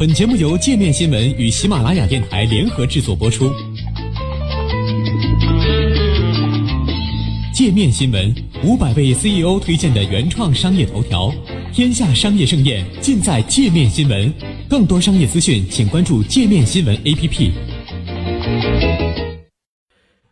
[0.00, 3.52] 本节目由界面新闻与喜马拉雅电台联合制作播出。
[7.52, 8.34] 界面新闻
[8.64, 11.30] 五百位 CEO 推荐的原创商业头条，
[11.70, 14.32] 天下商业盛宴尽在界面新闻。
[14.70, 17.50] 更多商业资讯，请关注界面新闻 APP。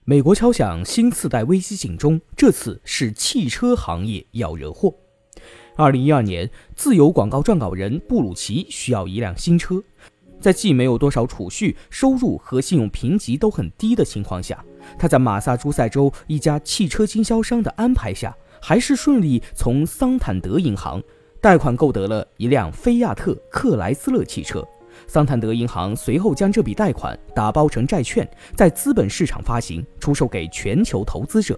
[0.06, 4.94] 美国敲响新次贷危机警钟，这次是汽车行业要惹祸。
[5.78, 9.80] 二零一二年，自由广告撰稿人布鲁奇需要一辆新车，
[10.40, 14.64] 在既没有多少储蓄、收入和信用评级都很低的情况下，
[14.98, 21.00] 他在马萨诸塞州一家汽车经销商的安排下，还是顺利从桑坦德银行
[21.40, 24.66] 贷款购得了一辆菲亚特克莱斯勒汽车。
[25.06, 31.56] 桑坦德银行随后将这笔贷款打包成债券，在资本市场发行，出售给全球投资者。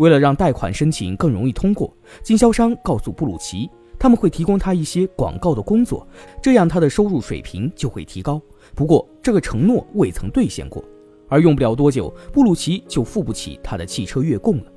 [0.00, 3.68] 为了让贷款申请更容易通过，经销商告诉布鲁奇，
[3.98, 6.08] 他们会提供他一些广告的工作，
[6.42, 8.40] 这样他的收入水平就会提高。
[8.74, 10.82] 不过，这个承诺未曾兑现过，
[11.28, 14.72] 而用不了多久，布鲁奇就付不起他的汽车月供了。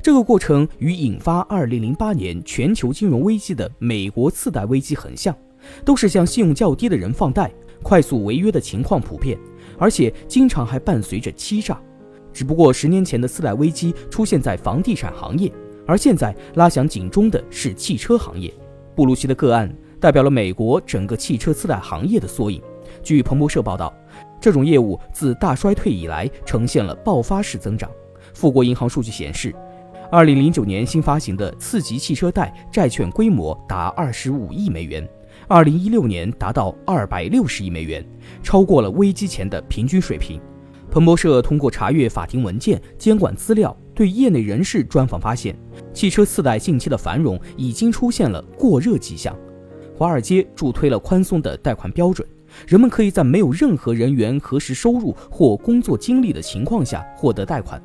[0.00, 5.36] 这个过程与引发2008年全球金融危机的美国次贷危机很像，
[5.84, 7.50] 都是向信用较低的人放贷，
[7.82, 9.36] 快速违约的情况普遍，
[9.76, 11.82] 而且经常还伴随着欺诈。
[12.38, 15.52] 只不过十年前的次贷危机出现在房地产行业，
[15.84, 18.54] 而现在拉响警钟的是汽车行业。
[18.94, 22.62] 布鲁奇的个案代表了美国整个汽车次贷行业的缩影。
[23.02, 23.92] 据彭博社报道，
[24.40, 27.90] 这种业务自大衰退以来呈现了爆发式增长。
[28.32, 29.52] 富国银行数据显示，
[30.08, 35.04] 二零零九年新发行的次级汽车贷债券规模达二十五亿美元，
[35.48, 38.08] 二零一六年达到二百六十亿美元，
[38.44, 40.40] 超过了危机前的平均水平。
[40.90, 45.54] 彭博社通过查阅法庭文件、监管资料，对业内人士专访发现，
[45.92, 49.36] 汽车次贷近期的繁荣已经出现了过热迹象。
[49.94, 52.26] 华尔街助推了宽松的贷款标准，
[52.66, 57.82] 人们可以在没有任何人员核实收入或工作经历的情况下获得贷款。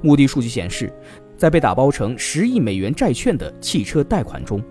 [0.00, 0.90] 目的数据显示，
[1.36, 4.62] 在被打包成十亿美元债券的汽车贷款中，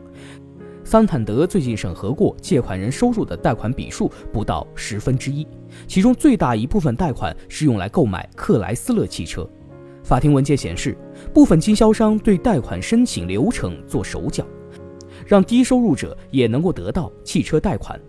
[0.89, 5.45] 桑坦德最近审核过借款人收入的贷款笔数不到十分之一，
[5.85, 9.45] 其中最大一部分贷款是用来购买克莱斯勒汽车。
[10.01, 10.97] 法庭文件显示，
[11.33, 14.45] 部分经销商对贷款申请流程做手脚，
[15.25, 17.99] 让低收入者也能够得到汽车贷款。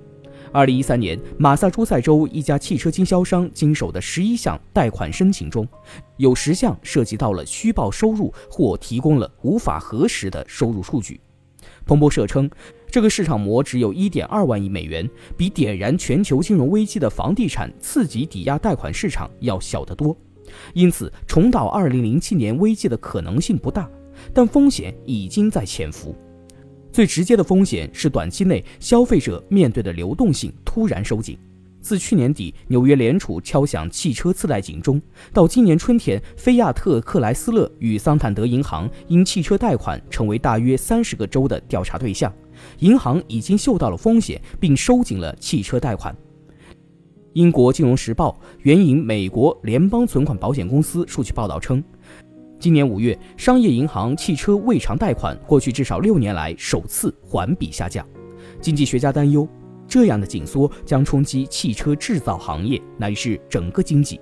[0.53, 5.67] 二零一三年，马萨诸塞州一家汽车经销商经手的十一项贷款申请中，
[6.17, 11.21] 有十项涉及到了虚报收入或提供了无法核实的收入数据。
[11.89, 12.49] 彭博社称，
[12.91, 20.15] 这个市场模只有一点二万亿美元，比点燃全球金融危机的房地产次级抵押贷款市场要小得多，
[20.75, 23.91] 因此重蹈二零零七年危机的可能性不大，
[24.35, 26.15] 但风险已经在潜伏。
[26.93, 31.39] 最直接的风险是短期内消费者面对的流动性突然收紧。
[31.81, 35.01] 自去年底纽约联储敲响汽车次贷警钟，
[35.33, 42.33] 到今年春天，菲亚特克莱斯勒与桑坦德银行因汽车贷款成为大约三十个州的调查对象，
[42.81, 46.15] 银行已经嗅到了风险，并收紧了汽车贷款。
[47.35, 51.83] 英国金融时报援引美国联邦存款保险公司数据报道称，
[52.59, 58.05] 今年五月，商业银行汽车未偿贷款过去至少六年来首次环比下降。
[58.61, 59.49] 经济学家担忧。
[59.89, 64.21] 这样的紧缩将冲击汽车制造行业，乃至整个经济。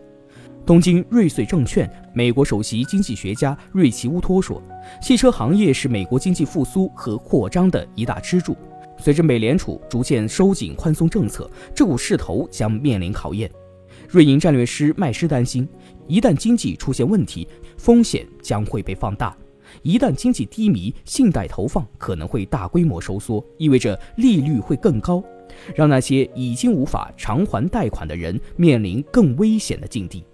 [0.65, 4.63] 东京瑞穗证券美国首席经济学家瑞奇乌托说
[5.03, 8.57] ：“汽车行业是美国经济复苏和扩张的一大支柱。
[8.99, 13.51] 随着美联储逐渐收紧宽松政策，这股势头将面临考验。”
[14.09, 15.69] 瑞银战略师麦斯担心，
[16.07, 17.47] 一旦经济出现问题，
[17.77, 19.37] 风险将会被放大。
[19.83, 25.23] 一旦经济低迷，信贷投放可能会大规模收缩，意味着利率会更高。
[25.75, 30.25] 让那些已经无法偿还贷款的人面临更危险的境地。